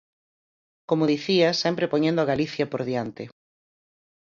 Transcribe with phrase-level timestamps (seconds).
[0.89, 3.23] Como dicía, sempre poñendo a Galicia por diante.